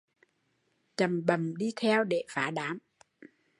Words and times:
Chậm 0.97 1.25
bậm 1.25 1.55
đi 1.57 1.71
theo 1.75 2.03
để 2.03 2.23
phá 2.29 2.51
đám 2.51 2.79